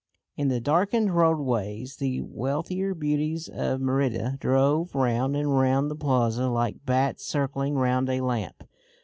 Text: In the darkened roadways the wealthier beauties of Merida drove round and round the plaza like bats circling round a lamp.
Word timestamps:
In 0.35 0.47
the 0.47 0.59
darkened 0.59 1.11
roadways 1.15 1.97
the 1.97 2.21
wealthier 2.21 2.95
beauties 2.95 3.47
of 3.47 3.79
Merida 3.81 4.35
drove 4.39 4.95
round 4.95 5.35
and 5.35 5.55
round 5.55 5.91
the 5.91 5.95
plaza 5.95 6.49
like 6.49 6.83
bats 6.83 7.23
circling 7.23 7.75
round 7.75 8.09
a 8.09 8.21
lamp. 8.21 8.63